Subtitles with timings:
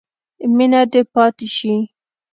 [0.55, 1.73] مینه دې پاتې شي.